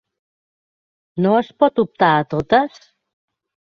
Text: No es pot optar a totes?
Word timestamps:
No 1.27 1.35
es 1.43 1.53
pot 1.61 1.85
optar 1.87 2.13
a 2.19 2.27
totes? 2.37 2.85